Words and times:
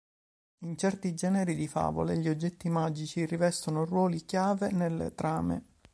In 0.63 0.77
certi 0.79 1.13
generi 1.13 1.53
di 1.53 1.67
favole 1.67 2.17
gli 2.17 2.27
oggetti 2.27 2.69
magici 2.69 3.23
rivestono 3.27 3.85
ruoli 3.85 4.25
chiave 4.25 4.71
nelle 4.71 5.13
trame. 5.13 5.63